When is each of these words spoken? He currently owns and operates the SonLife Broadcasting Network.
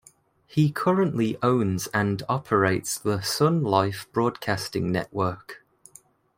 He 0.47 0.71
currently 0.71 1.37
owns 1.43 1.85
and 1.93 2.23
operates 2.27 2.97
the 2.97 3.17
SonLife 3.19 4.11
Broadcasting 4.11 4.91
Network. 4.91 5.63